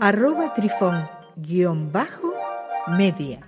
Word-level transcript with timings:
arroba 0.00 0.54
trifón 0.54 1.08
guion 1.36 1.90
bajo 1.90 2.32
media. 2.96 3.40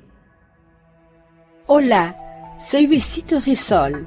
Hola, 1.66 2.16
soy 2.60 2.86
Besitos 2.86 3.44
de 3.44 3.54
Sol. 3.54 4.06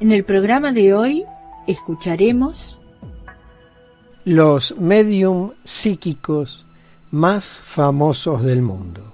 En 0.00 0.10
el 0.10 0.24
programa 0.24 0.72
de 0.72 0.94
hoy 0.94 1.24
escucharemos 1.66 2.80
los 4.24 4.76
medium 4.78 5.52
psíquicos 5.62 6.66
más 7.10 7.62
famosos 7.62 8.42
del 8.42 8.62
mundo. 8.62 9.12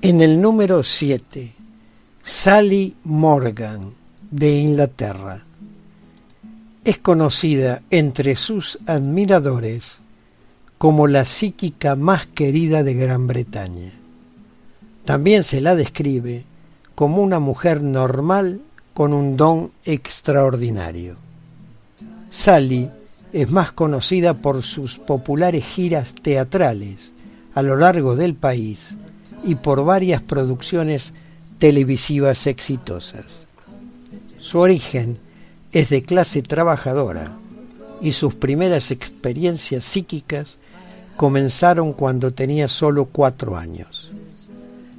En 0.00 0.20
el 0.20 0.40
número 0.40 0.84
7, 0.84 1.52
Sally 2.22 2.96
Morgan, 3.02 3.92
de 4.30 4.56
Inglaterra. 4.56 5.42
Es 6.84 6.98
conocida 6.98 7.82
entre 7.90 8.36
sus 8.36 8.78
admiradores 8.86 9.98
como 10.78 11.06
la 11.06 11.24
psíquica 11.24 11.96
más 11.96 12.26
querida 12.26 12.82
de 12.82 12.94
Gran 12.94 13.26
Bretaña. 13.26 13.92
También 15.04 15.44
se 15.44 15.60
la 15.60 15.74
describe 15.74 16.44
como 16.94 17.22
una 17.22 17.38
mujer 17.38 17.82
normal 17.82 18.60
con 18.92 19.12
un 19.12 19.36
don 19.36 19.72
extraordinario. 19.84 21.16
Sally 22.30 22.90
es 23.32 23.50
más 23.50 23.72
conocida 23.72 24.34
por 24.34 24.62
sus 24.62 24.98
populares 24.98 25.64
giras 25.64 26.14
teatrales 26.14 27.12
a 27.54 27.62
lo 27.62 27.76
largo 27.76 28.16
del 28.16 28.34
país 28.34 28.96
y 29.44 29.54
por 29.54 29.84
varias 29.84 30.22
producciones 30.22 31.12
televisivas 31.58 32.46
exitosas. 32.46 33.46
Su 34.38 34.58
origen 34.58 35.18
es 35.72 35.88
de 35.88 36.02
clase 36.02 36.42
trabajadora 36.42 37.36
y 38.00 38.12
sus 38.12 38.34
primeras 38.34 38.90
experiencias 38.90 39.84
psíquicas 39.84 40.58
comenzaron 41.16 41.92
cuando 41.92 42.32
tenía 42.32 42.68
solo 42.68 43.06
cuatro 43.06 43.56
años. 43.56 44.12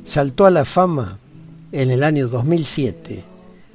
Saltó 0.04 0.46
a 0.46 0.52
la 0.52 0.66
fama 0.66 1.20
en 1.72 1.92
el 1.92 2.04
año 2.04 2.28
2007 2.28 3.24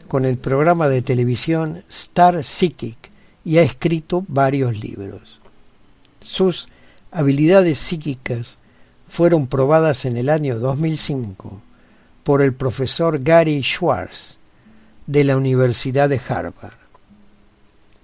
con 0.09 0.25
el 0.25 0.37
programa 0.37 0.89
de 0.89 1.03
televisión 1.03 1.85
Star 1.89 2.45
Psychic 2.45 3.11
y 3.45 3.59
ha 3.59 3.63
escrito 3.63 4.25
varios 4.29 4.79
libros. 4.79 5.41
Sus 6.21 6.69
habilidades 7.11 7.79
psíquicas 7.79 8.57
fueron 9.09 9.47
probadas 9.47 10.05
en 10.05 10.17
el 10.17 10.29
año 10.29 10.59
2005 10.59 11.61
por 12.25 12.43
el 12.43 12.55
profesor 12.55 13.23
Gary 13.23 13.63
Schwartz 13.63 14.39
de 15.07 15.25
la 15.25 15.37
Universidad 15.37 16.09
de 16.09 16.21
Harvard. 16.29 16.79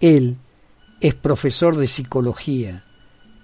Él 0.01 0.37
es 1.01 1.15
profesor 1.15 1.77
de 1.77 1.89
psicología 1.89 2.85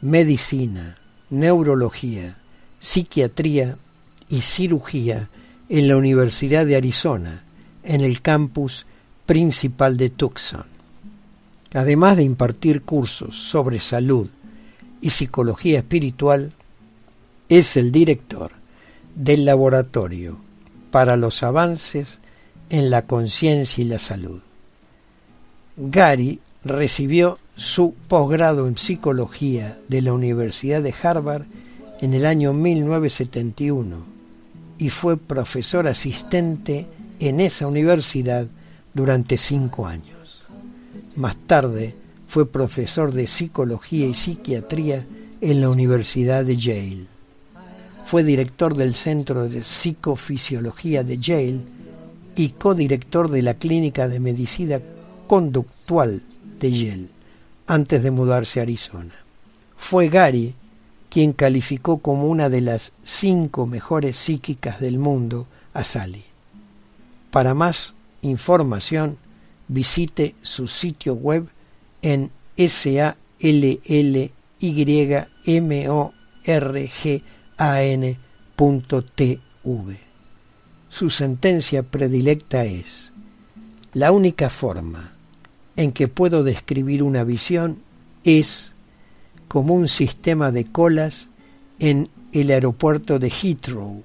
medicina, 0.05 0.99
neurología, 1.31 2.37
psiquiatría 2.79 3.79
y 4.29 4.43
cirugía 4.43 5.31
en 5.71 5.89
la 5.89 5.97
Universidad 5.97 6.67
de 6.67 6.77
Arizona, 6.77 7.43
en 7.83 8.03
el 8.03 8.21
campus 8.21 8.85
principal 9.25 9.97
de 9.97 10.11
Tucson. 10.11 10.67
Además 11.73 12.19
de 12.19 12.23
impartir 12.23 12.83
cursos 12.83 13.35
sobre 13.35 13.81
salud 13.81 14.29
y 15.01 15.09
psicología 15.09 15.79
espiritual, 15.79 16.53
es 17.49 17.79
el 17.79 17.91
director 17.91 18.53
del 19.15 19.47
Laboratorio 19.47 20.39
para 20.91 21.17
los 21.17 21.43
Avances 21.43 22.19
en 22.69 22.91
la 22.91 23.07
Conciencia 23.07 23.83
y 23.83 23.87
la 23.87 23.99
Salud. 23.99 24.43
Gary 25.79 26.41
recibió 26.63 27.39
su 27.57 27.95
posgrado 28.09 28.67
en 28.67 28.77
psicología 28.77 29.79
de 29.89 30.03
la 30.03 30.13
Universidad 30.13 30.83
de 30.83 30.95
Harvard 31.03 31.45
en 32.01 32.13
el 32.15 32.27
año 32.27 32.53
1971 32.53 34.05
y 34.79 34.91
fue 34.91 35.17
profesor 35.17 35.87
asistente 35.87 36.87
en 37.21 37.39
esa 37.39 37.69
universidad 37.69 38.49
durante 38.93 39.39
cinco 39.39 39.87
años. 39.87 40.45
Más 41.15 41.37
tarde 41.47 41.95
fue 42.27 42.51
profesor 42.51 43.13
de 43.13 43.29
psicología 43.29 44.07
y 44.09 44.15
psiquiatría 44.15 45.07
en 45.41 45.61
la 45.61 45.69
Universidad 45.69 46.45
de 46.45 46.57
Yale. 46.57 47.07
Fue 48.05 48.25
director 48.25 48.75
del 48.75 48.95
Centro 48.95 49.49
de 49.49 49.63
Psicofisiología 49.63 51.05
de 51.05 51.19
Yale 51.19 51.61
y 52.35 52.49
codirector 52.51 53.31
de 53.31 53.43
la 53.43 53.55
Clínica 53.55 54.09
de 54.09 54.19
Medicina 54.19 54.81
Conductual 55.29 56.21
de 56.59 56.73
Yale 56.73 57.15
antes 57.67 58.03
de 58.03 58.11
mudarse 58.11 58.61
a 58.61 58.63
Arizona. 58.65 59.15
Fue 59.77 60.09
Gary 60.09 60.55
quien 61.09 61.33
calificó 61.33 61.99
como 61.99 62.27
una 62.27 62.49
de 62.49 62.61
las 62.61 62.93
cinco 63.05 63.67
mejores 63.67 64.17
psíquicas 64.17 64.81
del 64.81 64.99
mundo 64.99 65.47
a 65.73 65.85
Sally. 65.85 66.25
Para 67.31 67.55
más 67.55 67.95
información, 68.23 69.19
visite 69.69 70.35
su 70.43 70.67
sitio 70.67 71.15
web 71.15 71.49
en 72.03 72.33
sallymorgan.tv. 72.57 74.01
Su 80.89 81.11
sentencia 81.11 81.83
predilecta 81.83 82.65
es, 82.65 83.13
la 83.93 84.11
única 84.13 84.51
forma 84.51 85.15
en 85.77 85.93
que 85.93 86.09
puedo 86.09 86.45
describir 86.45 87.03
una 87.03 87.25
visión 87.25 87.79
es 88.25 88.73
como 89.49 89.75
un 89.75 89.89
sistema 89.89 90.51
de 90.51 90.65
colas 90.67 91.29
en 91.79 92.09
el 92.33 92.51
aeropuerto 92.51 93.19
de 93.19 93.31
Heathrow, 93.31 94.03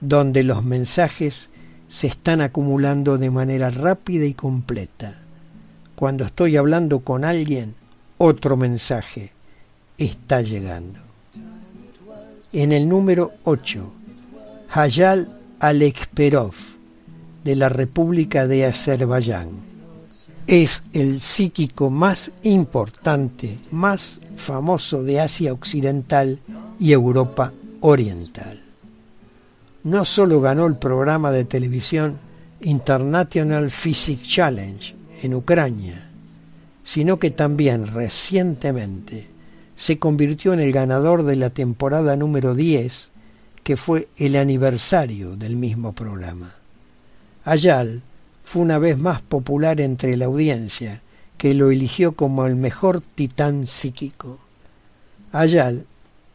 donde 0.00 0.42
los 0.42 0.64
mensajes 0.64 1.48
se 1.88 2.06
están 2.06 2.40
acumulando 2.40 3.18
de 3.18 3.30
manera 3.30 3.70
rápida 3.70 4.24
y 4.24 4.34
completa. 4.34 5.18
Cuando 5.94 6.24
estoy 6.24 6.56
hablando 6.56 7.00
con 7.00 7.24
alguien, 7.24 7.74
otro 8.18 8.56
mensaje 8.56 9.32
está 9.98 10.40
llegando. 10.40 11.00
En 12.52 12.72
el 12.72 12.88
número 12.88 13.32
8, 13.44 13.92
Hayal 14.70 15.38
Alekperov, 15.58 16.54
de 17.44 17.56
la 17.56 17.68
República 17.68 18.46
de 18.46 18.66
Azerbaiyán 18.66 19.71
es 20.46 20.82
el 20.92 21.20
psíquico 21.20 21.90
más 21.90 22.32
importante, 22.42 23.58
más 23.70 24.20
famoso 24.36 25.02
de 25.02 25.20
Asia 25.20 25.52
Occidental 25.52 26.38
y 26.78 26.92
Europa 26.92 27.52
Oriental. 27.80 28.60
No 29.84 30.04
solo 30.04 30.40
ganó 30.40 30.66
el 30.66 30.76
programa 30.76 31.30
de 31.30 31.44
televisión 31.44 32.18
International 32.60 33.70
Physics 33.70 34.28
Challenge 34.28 34.94
en 35.22 35.34
Ucrania, 35.34 36.08
sino 36.84 37.18
que 37.18 37.30
también 37.30 37.86
recientemente 37.88 39.28
se 39.76 39.98
convirtió 39.98 40.52
en 40.52 40.60
el 40.60 40.72
ganador 40.72 41.24
de 41.24 41.36
la 41.36 41.50
temporada 41.50 42.16
número 42.16 42.54
10, 42.54 43.08
que 43.62 43.76
fue 43.76 44.08
el 44.16 44.36
aniversario 44.36 45.36
del 45.36 45.56
mismo 45.56 45.92
programa. 45.92 46.54
Ayal 47.44 48.02
fue 48.44 48.62
una 48.62 48.78
vez 48.78 48.98
más 48.98 49.22
popular 49.22 49.80
entre 49.80 50.16
la 50.16 50.26
audiencia, 50.26 51.02
que 51.36 51.54
lo 51.54 51.70
eligió 51.70 52.12
como 52.12 52.46
el 52.46 52.56
mejor 52.56 53.00
titán 53.00 53.66
psíquico. 53.66 54.38
Ayal 55.32 55.86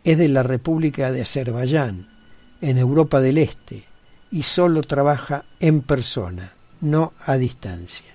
es 0.04 0.18
de 0.18 0.28
la 0.28 0.44
República 0.44 1.12
de 1.12 1.22
Azerbaiyán, 1.22 2.10
en 2.62 2.78
Europa 2.78 3.22
del 3.22 3.38
Este, 3.38 3.86
y 4.32 4.44
solo 4.44 4.84
trabaja 4.84 5.46
en 5.60 5.82
persona, 5.82 6.54
no 6.82 7.14
a 7.26 7.38
distancia. 7.38 8.08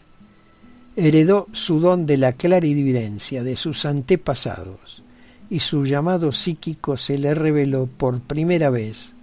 Heredó 0.96 1.46
su 1.52 1.80
don 1.80 2.04
de 2.04 2.18
la 2.18 2.32
clarividencia 2.34 3.42
de 3.42 3.56
sus 3.56 3.86
antepasados, 3.86 5.02
y 5.48 5.60
su 5.60 5.86
llamado 5.86 6.32
psíquico 6.32 6.96
se 6.96 7.16
le 7.16 7.34
reveló 7.34 7.86
por 7.86 8.20
primera 8.20 8.68
vez 8.68 9.14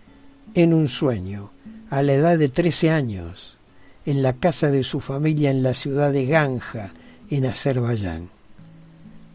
en 0.56 0.74
un 0.74 0.88
sueño, 0.89 1.51
a 1.92 2.01
la 2.01 2.13
edad 2.13 2.38
de 2.38 2.50
trece 2.50 2.89
años, 2.89 3.59
en 4.06 4.22
la 4.24 4.34
casa 4.34 4.72
de 4.72 4.84
su 4.84 5.00
familia 5.00 5.51
en 5.51 5.63
la 5.63 5.74
ciudad 5.74 6.12
de 6.12 6.25
Ganja, 6.25 6.92
en 7.30 7.46
Azerbaiyán. 7.46 8.30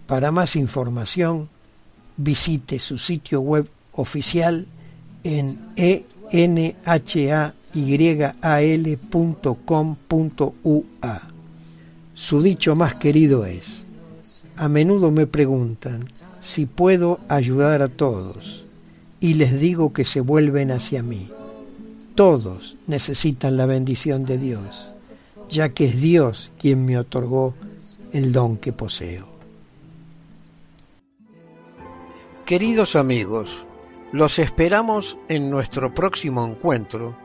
Para 0.07 0.31
más 0.31 0.57
información, 0.57 1.49
visite 2.17 2.79
su 2.79 2.99
sitio 2.99 3.41
web 3.41 3.69
oficial 3.93 4.67
en 5.23 5.59
enhyal.com.ua. 6.31 6.83
Su 12.15 12.43
dicho 12.43 12.77
más 12.77 12.95
querido 12.95 13.47
es, 13.47 13.83
a 14.57 14.69
menudo 14.69 15.11
me 15.11 15.27
preguntan 15.27 16.09
si 16.43 16.67
puedo 16.67 17.19
ayudar 17.29 17.83
a 17.83 17.89
todos 17.89 18.65
y 19.21 19.35
les 19.35 19.59
digo 19.59 19.93
que 19.93 20.05
se 20.05 20.21
vuelven 20.21 20.71
hacia 20.71 21.03
mí. 21.03 21.31
Todos 22.15 22.77
necesitan 22.87 23.57
la 23.57 23.67
bendición 23.67 24.25
de 24.25 24.39
Dios, 24.39 24.91
ya 25.51 25.71
que 25.71 25.87
es 25.87 26.01
Dios 26.01 26.53
quien 26.59 26.85
me 26.87 26.97
otorgó 26.97 27.55
el 28.13 28.33
don 28.33 28.57
que 28.57 28.73
poseo. 28.73 29.27
Queridos 32.47 32.95
amigos, 32.95 33.67
los 34.13 34.39
esperamos 34.39 35.19
en 35.29 35.51
nuestro 35.51 35.93
próximo 35.93 36.47
encuentro 36.47 37.17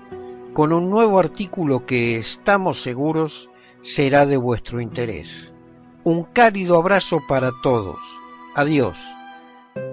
con 0.53 0.73
un 0.73 0.89
nuevo 0.89 1.19
artículo 1.19 1.85
que 1.85 2.17
estamos 2.17 2.81
seguros 2.81 3.51
será 3.83 4.25
de 4.25 4.37
vuestro 4.37 4.81
interés. 4.81 5.53
Un 6.03 6.23
cálido 6.23 6.77
abrazo 6.77 7.19
para 7.27 7.51
todos. 7.61 7.99
Adiós. 8.55 8.97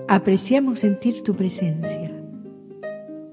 Apreciamos 0.08 0.78
sentir 0.78 1.22
tu 1.22 1.36
presencia. 1.36 2.25